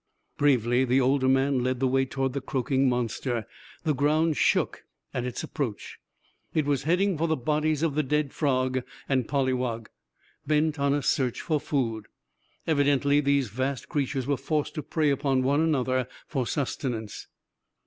[0.35, 3.45] Bravely, the older man led the way towards the croaking monster.
[3.83, 5.99] The ground shook at its approach.
[6.55, 9.89] It was heading for the bodies of the dead frog and polywog,
[10.47, 12.07] bent on a search for food.
[12.65, 17.27] Evidently these vast creatures were forced to prey upon one another for sustenance.